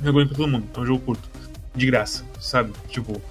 [0.02, 1.30] Recomendo pra todo mundo, é um jogo curto.
[1.76, 2.74] De graça, sabe?
[2.90, 3.22] Tipo,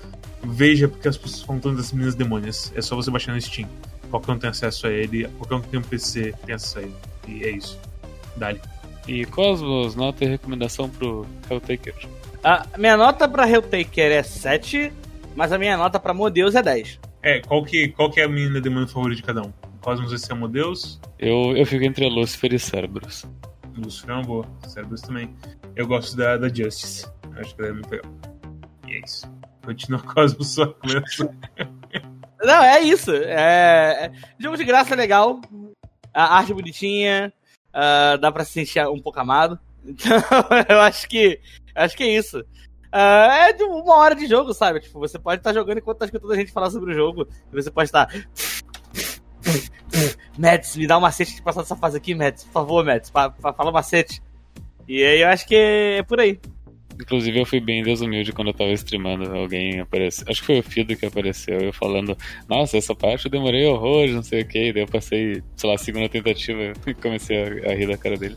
[0.42, 2.72] veja porque as pessoas falam tanto das meninas demônias.
[2.74, 3.68] É só você baixar no Steam.
[4.10, 6.82] Qualquer um tem acesso a ele, qualquer um que tem um PC tem acesso a
[6.82, 6.94] ele.
[7.28, 7.78] E é isso.
[8.36, 8.60] Dali.
[9.06, 11.94] E Cosmos, nota e recomendação pro Helltaker?
[12.42, 14.92] A minha nota pra Helltaker é 7,
[15.34, 17.00] mas a minha nota pra Modeus é 10.
[17.22, 19.52] É, qual que, qual que é a menina demônio favorita de cada um?
[19.80, 21.00] Cosmos vai ser a Modeus?
[21.18, 23.24] Eu, eu fico entre Lucifer e Cerberus.
[23.76, 25.34] Lucifer é uma boa, Cerberus também.
[25.74, 27.06] Eu gosto da, da Justice.
[27.36, 28.12] Acho que ela é muito legal.
[28.86, 29.30] E é isso.
[29.64, 31.34] Continua Cosmos sua recomendação.
[32.42, 33.12] Não, é isso.
[33.12, 34.06] É...
[34.06, 35.40] é jogo de graça legal.
[36.18, 37.32] A arte bonitinha.
[37.68, 39.58] Uh, dá pra se sentir um pouco amado.
[39.86, 40.18] Então,
[40.68, 41.40] eu acho que.
[41.74, 42.40] Acho que é isso.
[42.40, 44.80] Uh, é de uma hora de jogo, sabe?
[44.80, 47.26] Tipo, você pode estar tá jogando enquanto tá escutando a gente falar sobre o jogo.
[47.52, 48.08] Você pode estar.
[50.36, 52.44] Mads, me dá um macete de passar dessa fase aqui, Mads.
[52.44, 54.20] Por favor, Mads, fala um macete.
[54.86, 56.40] E aí eu acho que é por aí.
[57.00, 60.26] Inclusive eu fui bem desumilde quando eu tava streamando, alguém apareceu.
[60.28, 62.16] Acho que foi o Fido que apareceu, eu falando,
[62.48, 64.72] nossa, essa parte eu demorei horror, não sei o que.
[64.72, 68.16] Daí eu passei, sei lá, a segunda tentativa e comecei a, a, rir da cara
[68.16, 68.36] dele.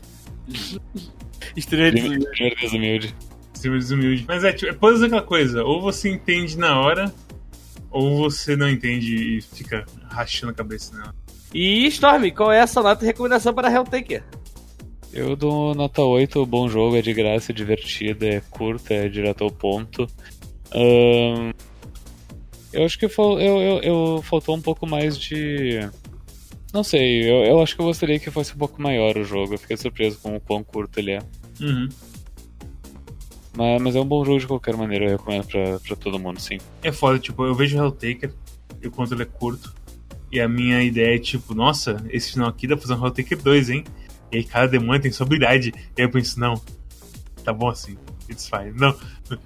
[1.56, 2.26] Streamer desumilde.
[2.30, 3.16] Streamer desumilde.
[3.54, 4.24] Streamer desumilde.
[4.28, 7.12] Mas é, tipo, é pode aquela coisa, ou você entende na hora,
[7.90, 11.14] ou você não entende e fica rachando a cabeça nela.
[11.52, 14.22] E Storm, qual é essa nota e recomendação para Helltaker?
[15.12, 19.44] Eu dou nota 8, bom jogo, é de graça, é divertido, é curto, é direto
[19.44, 20.06] ao ponto.
[20.74, 21.52] Um,
[22.72, 25.80] eu acho que eu, eu, eu, faltou um pouco mais de.
[26.72, 29.52] Não sei, eu, eu acho que eu gostaria que fosse um pouco maior o jogo.
[29.52, 31.18] Eu fiquei surpreso com o quão curto ele é.
[31.60, 31.88] Uhum.
[33.54, 36.40] Mas, mas é um bom jogo de qualquer maneira, eu recomendo pra, pra todo mundo,
[36.40, 36.56] sim.
[36.82, 38.32] É foda, tipo, eu vejo Helltaker
[38.80, 39.74] e o quanto ele é curto.
[40.30, 43.42] E a minha ideia é tipo, nossa, esse final aqui dá pra fazer um Helltaker
[43.42, 43.84] 2, hein?
[44.32, 45.72] E aí cada demônio tem sua habilidade.
[45.96, 46.60] E aí eu penso, não,
[47.44, 47.96] tá bom assim.
[48.30, 48.72] It's fine.
[48.74, 48.96] Não,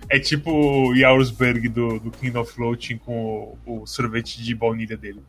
[0.08, 4.96] é tipo o Jarlsberg do, do King of Floating com o, o, sorvete de baunilha
[4.96, 5.20] dele.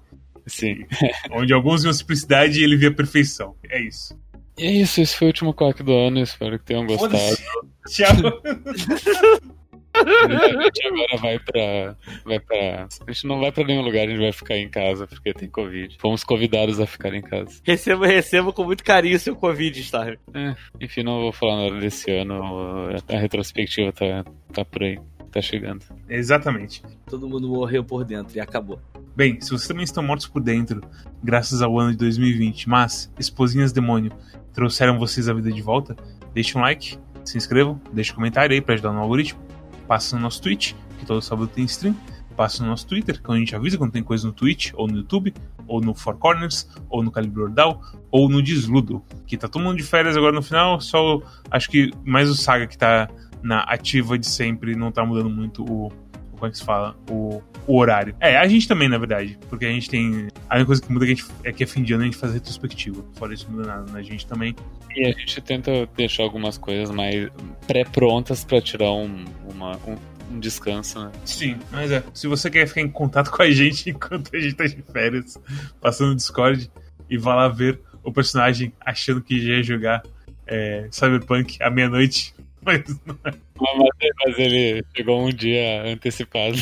[0.46, 0.86] Sim.
[1.32, 3.56] Onde alguns viam simplicidade e ele via perfeição.
[3.67, 4.17] É isso.
[4.58, 6.20] E é isso, esse foi o último quack do ano.
[6.20, 7.38] Espero que tenham gostado.
[7.89, 8.15] Tchau.
[10.05, 12.88] A gente agora vai pra, vai pra.
[13.07, 15.49] A gente não vai pra nenhum lugar, a gente vai ficar em casa porque tem
[15.49, 15.97] Covid.
[15.99, 17.60] Fomos convidados a ficar em casa.
[17.63, 20.17] Recebo, recebo com muito carinho seu Covid, Star.
[20.33, 22.89] É, enfim, não vou falar nada desse ano.
[23.07, 24.99] A retrospectiva tá, tá por aí.
[25.31, 25.83] Tá chegando.
[26.10, 26.81] Exatamente.
[27.05, 28.79] Todo mundo morreu por dentro e acabou.
[29.15, 30.81] Bem, se vocês também estão mortos por dentro,
[31.23, 34.12] graças ao ano de 2020, mas esposinhas demônio
[34.53, 35.95] trouxeram vocês a vida de volta,
[36.33, 39.46] deixe um like, se inscrevam, deixe um comentário aí pra ajudar no algoritmo
[39.88, 41.95] passa no nosso Twitch, que todo sábado tem stream,
[42.36, 44.97] passa no nosso Twitter, que a gente avisa quando tem coisa no Twitch, ou no
[44.97, 45.34] YouTube,
[45.65, 49.78] ou no Four Corners, ou no Calibre Ordal, ou no Desludo, que tá todo mundo
[49.78, 53.10] de férias agora no final, só acho que mais o Saga que tá
[53.41, 55.91] na ativa de sempre, não tá mudando muito o,
[56.38, 58.15] como é que se fala, o, o, horário.
[58.19, 60.28] É, a gente também, na verdade, porque a gente tem.
[60.50, 62.04] A única coisa que muda é que, a gente, é que é fim de ano
[62.04, 63.04] a gente faz retrospectiva.
[63.15, 64.56] Fora isso, não muda nada na gente também.
[64.95, 67.30] E a gente tenta deixar algumas coisas mais
[67.65, 69.97] pré-prontas para tirar um, uma, um,
[70.32, 71.12] um, descanso, né?
[71.26, 72.04] Sim, mas é.
[72.13, 75.38] Se você quer ficar em contato com a gente enquanto a gente tá de férias,
[75.82, 76.71] passando no Discord,
[77.10, 80.04] e vá lá ver o personagem achando que já ia jogar
[80.47, 82.34] é, Cyberpunk à meia-noite.
[82.67, 84.10] Mas é.
[84.25, 86.58] Mas, ele chegou um dia antecipado.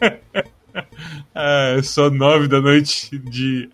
[1.34, 3.68] é, só nove da noite de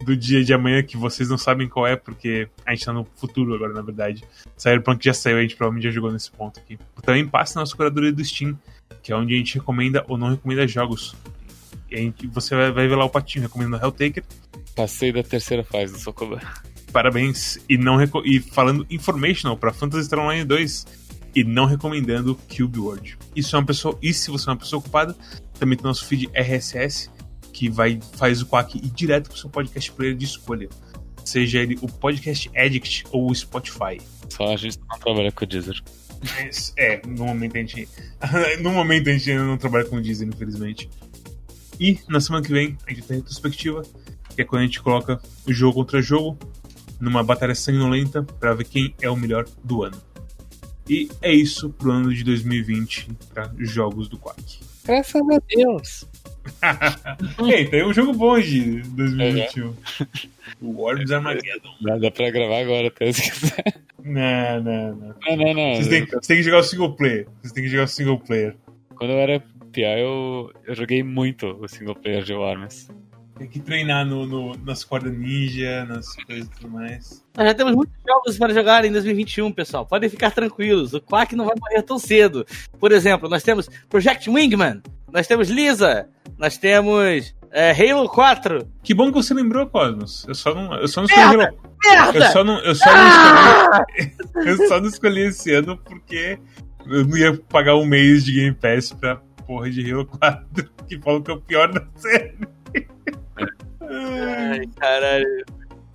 [0.00, 3.06] do dia de amanhã que vocês não sabem qual é, porque a gente tá no
[3.16, 4.24] futuro agora, na verdade.
[4.56, 6.78] Cyberpunk já saiu, a gente provavelmente já jogou nesse ponto aqui.
[7.02, 8.58] Também passe na nossa curadoria do Steam,
[9.02, 11.14] que é onde a gente recomenda ou não recomenda jogos.
[11.90, 14.24] E a gente, você vai, vai ver lá o patinho recomendando Helltaker.
[14.74, 16.40] Passei da terceira fase do Sokoban.
[16.92, 17.58] Parabéns.
[17.68, 23.18] E, não e falando Informational para Phantasy Star Online 2 e não recomendando Cube World.
[23.34, 25.16] Isso é uma pessoa, e se você é uma pessoa ocupada,
[25.58, 27.10] também tem nosso feed RSS,
[27.52, 30.68] que vai faz o Quack ir direto pro seu podcast player de escolha.
[31.24, 34.00] seja ele o Podcast Addict ou o Spotify.
[34.30, 35.82] Só a gente não trabalha com o Deezer.
[36.76, 37.88] É, no momento a gente.
[38.62, 40.88] no momento a gente ainda não trabalha com o Deezer, infelizmente.
[41.78, 43.82] E na semana que vem a gente tem a retrospectiva,
[44.34, 46.38] que é quando a gente coloca o jogo contra jogo
[47.00, 50.00] numa batalha sanguinolenta para ver quem é o melhor do ano.
[50.88, 54.60] E é isso pro ano de 2020 para jogos do Quack.
[54.84, 56.06] Graças a Deus.
[57.46, 59.74] Ei, tem um jogo bom de 2021.
[60.62, 61.74] O Worms Armageddon.
[61.82, 63.82] Dá, dá pra gravar agora, até se quiser.
[64.02, 65.14] Não, não, não.
[65.26, 65.74] Não, não, não.
[65.74, 67.28] Vocês têm, vocês têm que jogar o single player.
[67.40, 68.56] Vocês têm que jogar o single player.
[68.94, 72.88] Quando eu era PA, eu, eu joguei muito o single player de Worms.
[73.38, 77.24] Tem que treinar no, no- nas cordas ninja, nas coisas e tudo mais.
[77.36, 79.86] Nós já temos muitos jogos para jogar em 2021, pessoal.
[79.86, 80.92] Podem ficar tranquilos.
[80.92, 82.44] O Quack não vai morrer tão cedo.
[82.80, 84.82] Por exemplo, nós temos Project Wingman.
[85.12, 86.08] Nós temos Lisa.
[86.36, 88.68] Nós temos é, Halo 4.
[88.82, 90.24] Que bom que você lembrou, Cosmos.
[90.26, 91.44] Eu só não, eu só não Merda!
[91.44, 92.16] escolhi.
[92.16, 94.14] Eu só não, eu só não escolhi.
[94.48, 96.38] Eu só não escolhi esse ano porque
[96.86, 100.46] eu não ia pagar um mês de Game Pass pra porra de Halo 4,
[100.88, 102.34] que falam que é o pior da série.
[103.90, 105.44] Ai, caralho.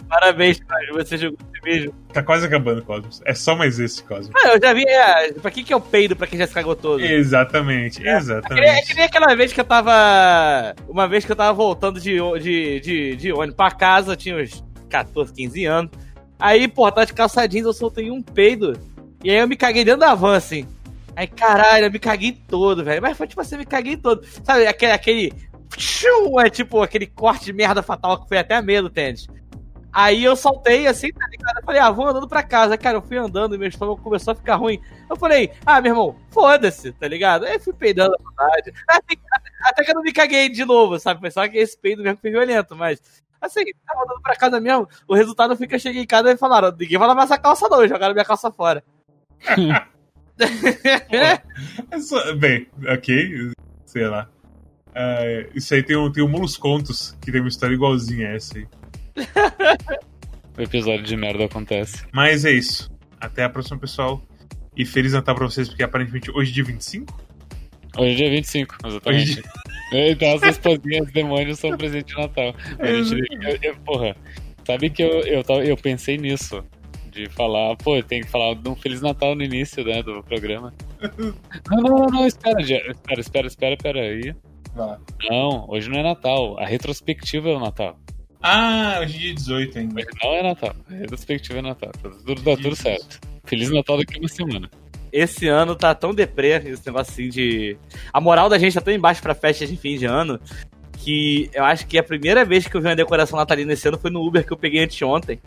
[0.10, 0.91] Parabéns, Quack.
[0.93, 1.95] Você jogou esse vídeo.
[2.12, 3.21] Tá quase acabando, Cosmos.
[3.25, 4.29] É só mais esse, Cosmos.
[4.36, 4.84] Ah, eu já vi.
[4.88, 7.01] É, pra que, que é o peido pra quem já se cagou todo?
[7.01, 8.88] Exatamente, É nem- é exatamente.
[8.88, 10.75] que nem aquela vez que eu tava.
[10.88, 14.63] Uma vez que eu tava voltando de, de, de, de ônibus pra casa, tinha uns
[14.89, 15.91] 14, 15 anos.
[16.39, 18.77] Aí, pô, tava de calça jeans, eu soltei um peido.
[19.23, 20.67] E aí eu me caguei dentro da van, assim.
[21.15, 23.01] Aí, caralho, eu me caguei todo, velho.
[23.01, 24.23] Mas foi tipo assim, eu me caguei todo.
[24.43, 24.91] Sabe, aquele.
[24.91, 25.34] aquele
[26.45, 29.27] é tipo aquele corte de merda fatal que foi até a meia do tênis.
[29.91, 31.57] Aí eu saltei assim, tá ligado?
[31.57, 32.75] Eu falei, ah, vou andando pra casa.
[32.77, 34.81] Cara, eu fui andando e meu estômago começou a ficar ruim.
[35.07, 37.45] Eu falei, ah, meu irmão, foda-se, tá ligado?
[37.45, 38.73] Aí fui peidando à vontade.
[38.88, 39.15] Até,
[39.63, 41.19] até que eu não me caguei de novo, sabe?
[41.19, 42.99] Foi só que esse peido mesmo foi violento, mas.
[43.39, 44.88] Assim, tava andando pra casa mesmo.
[45.07, 47.69] O resultado foi que eu cheguei em casa e falaram: ninguém vai lavar essa calça,
[47.69, 47.88] não.
[47.88, 48.83] Jogaram minha calça fora.
[51.91, 53.51] É só- bem, ok,
[53.86, 54.27] sei lá.
[54.95, 58.34] É, isso aí tem um, tem um Mulos Contos, que tem uma história igualzinha a
[58.34, 58.67] essa aí.
[60.58, 62.03] O episódio de merda acontece.
[62.12, 62.91] Mas é isso.
[63.19, 64.21] Até a próxima, pessoal.
[64.75, 67.21] E Feliz Natal pra vocês, porque aparentemente hoje é dia 25.
[67.97, 69.43] Hoje é dia 25, exatamente.
[69.95, 72.56] Então as esposinhas demônios são presente de Natal.
[72.82, 74.15] Gente, eu, eu- porra,
[74.65, 76.63] sabe que eu, eu, eu pensei nisso.
[77.12, 80.73] De falar, pô, tem que falar de um Feliz Natal no início, né, do programa.
[81.69, 84.36] Não, não, não, não, espera, espera, espera, espera, espera aí.
[84.75, 84.99] Vá.
[85.29, 86.59] Não, hoje não é Natal.
[86.59, 87.97] A retrospectiva é o Natal.
[88.41, 90.01] Ah, hoje é dia 18 ainda.
[90.01, 90.75] Hoje não é Natal.
[90.89, 91.91] A retrospectiva é Natal.
[91.91, 93.19] Tá tudo, tá tudo certo.
[93.45, 94.69] Feliz Natal daqui a uma semana.
[95.12, 97.77] Esse ano tá tão deprê, esse negócio assim de.
[98.12, 100.39] A moral da gente tá tão embaixo pra festas de fim de ano
[101.03, 103.99] que eu acho que a primeira vez que eu vi uma decoração natalina esse ano
[103.99, 105.39] foi no Uber que eu peguei anteontem.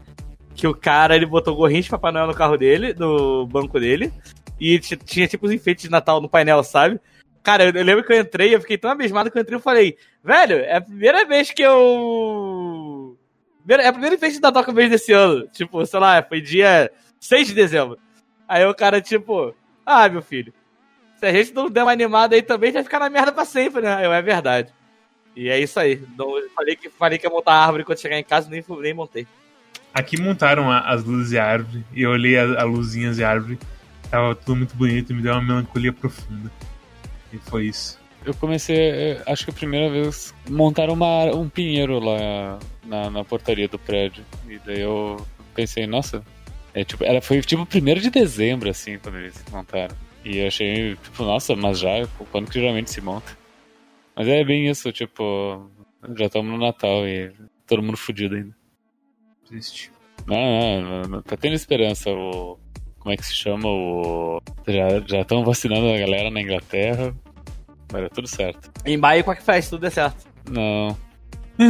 [0.55, 4.13] Que o cara, ele botou gorrinho de Papai Noel no carro dele, no banco dele,
[4.61, 7.01] e tinha tipo os enfeites de Natal no painel, sabe?
[7.47, 9.97] Cara, eu, lembro que eu entrei, eu fiquei tão abismado que eu entrei e falei,
[10.25, 13.17] velho, é a primeira vez que eu.
[13.69, 15.47] É a primeira Natal que eu vejo desse ano.
[15.53, 18.01] Tipo, sei lá, foi dia 6 de dezembro.
[18.49, 19.55] Aí o cara, tipo,
[19.87, 20.53] ah, meu filho,
[21.21, 23.81] se a gente não der uma animada aí também, vai ficar na merda pra sempre,
[23.81, 24.05] né?
[24.05, 24.73] Eu, é verdade.
[25.37, 26.03] E é isso aí.
[26.53, 29.25] Falei, que, falei que ia montar a árvore quando chegar em casa, nem, nem montei.
[29.95, 33.31] Aqui montaram a- as luzes e a árvore, e eu olhei as luzinhas e a
[33.31, 33.57] árvore.
[34.11, 36.51] Tava tudo muito bonito, me deu uma melancolia profunda.
[37.33, 37.99] E foi isso.
[38.25, 43.25] Eu comecei, eh, acho que a primeira vez, montaram uma, um pinheiro lá na, na
[43.25, 44.25] portaria do prédio.
[44.49, 46.25] E daí eu pensei, nossa,
[46.75, 49.97] é, tipo, era, foi tipo primeiro de dezembro, assim, quando eles montaram.
[50.25, 53.39] E eu achei, tipo, nossa, mas já, quando que geralmente se monta?
[54.17, 55.71] Mas é bem isso, tipo,
[56.17, 57.33] já estamos no Natal e
[57.67, 58.57] todo mundo fudido ainda.
[59.47, 59.93] Triste.
[60.27, 62.11] Não, não, não, tá tendo esperança.
[62.11, 62.59] O,
[63.07, 63.69] como é que se chama?
[63.69, 64.43] O,
[65.07, 67.15] já estão vacinando a galera na Inglaterra.
[67.89, 68.69] Vai dar tudo certo.
[68.85, 69.71] Em Bahia, qual que faz?
[69.71, 70.27] Tudo é certo.
[70.51, 70.89] Não.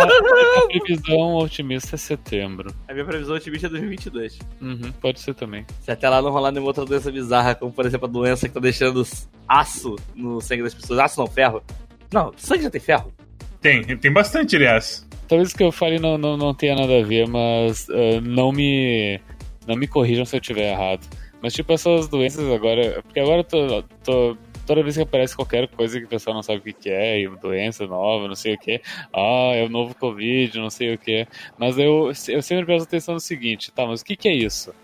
[0.00, 2.74] A previsão otimista é setembro.
[2.88, 4.38] A minha previsão otimista é 2022.
[4.62, 5.66] Uhum, pode ser também.
[5.82, 8.54] Se até lá não rolar nenhuma outra doença bizarra, como por exemplo a doença que
[8.54, 9.06] tá deixando
[9.46, 11.00] aço no sangue das pessoas.
[11.00, 11.62] Aço não, ferro.
[12.10, 13.12] Não, sangue já tem ferro.
[13.60, 15.06] Tem, tem bastante, aliás.
[15.28, 18.50] Talvez o que eu fale não, não, não tenha nada a ver, mas ah, não
[18.50, 19.20] me
[19.66, 21.06] não me corrijam se eu estiver errado.
[21.42, 25.68] Mas tipo essas doenças agora, porque agora eu tô, tô toda vez que aparece qualquer
[25.68, 28.54] coisa que o pessoal não sabe o que, que é, e doença nova, não sei
[28.54, 28.80] o que,
[29.14, 31.26] ah, é o novo Covid, não sei o que.
[31.56, 34.74] Mas eu, eu sempre presto atenção no seguinte, tá, mas o que, que é isso?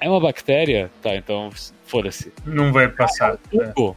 [0.00, 0.90] É uma bactéria?
[1.02, 1.50] Tá, então
[1.84, 2.32] foda-se.
[2.44, 3.38] Não vai passar.
[3.52, 3.66] É.
[3.68, 3.94] Pô,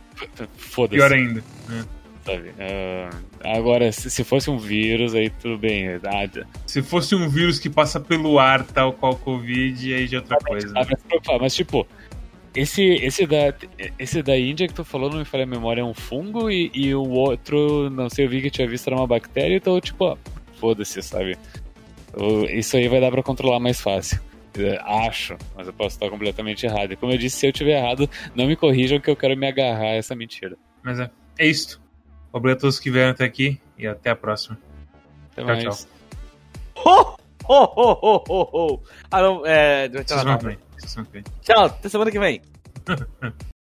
[0.58, 0.98] Foda-se.
[0.98, 1.44] Pior ainda.
[1.68, 1.86] né?
[2.26, 2.50] Sabe?
[2.50, 3.10] Uh,
[3.44, 5.88] agora, se, se, fosse um vírus, aí tudo bem.
[6.04, 6.28] Ah,
[6.66, 10.38] se fosse um vírus que passa pelo ar, tal qual Covid, aí já é outra
[10.38, 10.74] coisa.
[10.74, 10.82] Né?
[11.40, 11.88] Mas, tipo,
[12.56, 13.54] esse, esse, da,
[14.00, 16.72] esse da Índia que tu falou, não me falha a memória, é um fungo e,
[16.74, 20.18] e o outro, não sei, eu vi que tinha visto era uma bactéria, então, tipo,
[20.60, 21.38] foda-se, sabe?
[22.50, 24.20] Isso aí vai dar pra controlar mais fácil.
[24.58, 26.94] É, acho, mas eu posso estar completamente errado.
[26.94, 29.46] E como eu disse, se eu tiver errado, não me corrijam que eu quero me
[29.46, 30.56] agarrar a essa mentira.
[30.82, 31.85] Mas é, é isto.
[32.36, 34.58] Obrigado a todos que vieram até aqui e até a próxima.
[35.32, 35.64] Até tchau, mais.
[35.64, 37.18] tchau.
[37.48, 38.84] Ho, ho, ho, ho, ho.
[39.10, 39.88] Ah, não, é.
[39.88, 41.24] Tchau, semana que vem.
[41.42, 42.42] Tchau, até semana que vem.